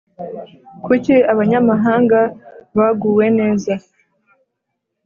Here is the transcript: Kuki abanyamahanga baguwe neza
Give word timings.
Kuki 0.85 1.15
abanyamahanga 1.31 2.19
baguwe 2.77 3.25
neza 3.39 3.73